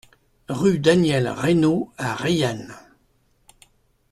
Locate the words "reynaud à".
1.27-2.15